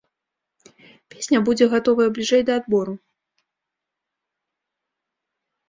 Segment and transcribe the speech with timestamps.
[1.15, 2.93] Песня будзе гатовая бліжэй да адбору.